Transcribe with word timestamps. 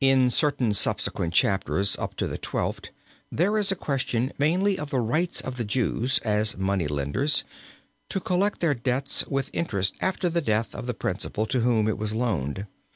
In 0.00 0.30
certain 0.30 0.72
subsequent 0.74 1.34
chapters 1.34 1.98
up 1.98 2.14
to 2.18 2.28
the 2.28 2.38
twelfth 2.38 2.90
there 3.32 3.58
is 3.58 3.72
question 3.72 4.32
mainly 4.38 4.78
of 4.78 4.90
the 4.90 5.00
rights 5.00 5.40
of 5.40 5.56
the 5.56 5.64
Jews, 5.64 6.20
as 6.20 6.56
money 6.56 6.86
lenders, 6.86 7.42
to 8.10 8.20
collect 8.20 8.60
their 8.60 8.74
debts 8.74 9.26
with 9.26 9.50
interest 9.52 9.96
after 10.00 10.30
the 10.30 10.40
death 10.40 10.72
of 10.72 10.86
the 10.86 10.94
principal 10.94 11.46
to 11.46 11.62
whom 11.62 11.88
it 11.88 11.98
was 11.98 12.14
loaned. 12.14 12.68